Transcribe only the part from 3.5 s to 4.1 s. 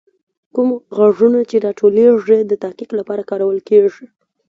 کیږي.